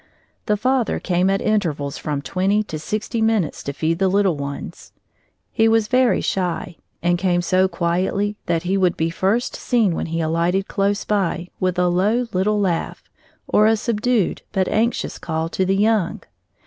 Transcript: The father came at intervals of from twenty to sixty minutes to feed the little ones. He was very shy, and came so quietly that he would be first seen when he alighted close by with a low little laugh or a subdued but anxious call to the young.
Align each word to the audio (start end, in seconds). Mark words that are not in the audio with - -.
The 0.47 0.57
father 0.57 0.99
came 0.99 1.29
at 1.29 1.43
intervals 1.43 1.95
of 1.97 2.01
from 2.01 2.21
twenty 2.23 2.63
to 2.63 2.79
sixty 2.79 3.21
minutes 3.21 3.61
to 3.61 3.71
feed 3.71 3.99
the 3.99 4.07
little 4.07 4.35
ones. 4.35 4.93
He 5.51 5.67
was 5.67 5.87
very 5.87 6.21
shy, 6.21 6.77
and 7.03 7.19
came 7.19 7.43
so 7.43 7.67
quietly 7.67 8.35
that 8.47 8.63
he 8.63 8.77
would 8.77 8.97
be 8.97 9.11
first 9.11 9.55
seen 9.55 9.93
when 9.93 10.07
he 10.07 10.19
alighted 10.19 10.67
close 10.67 11.05
by 11.05 11.49
with 11.59 11.77
a 11.77 11.87
low 11.87 12.25
little 12.33 12.59
laugh 12.59 13.03
or 13.47 13.67
a 13.67 13.77
subdued 13.77 14.41
but 14.51 14.67
anxious 14.69 15.19
call 15.19 15.49
to 15.49 15.65
the 15.65 15.77
young. 15.77 16.21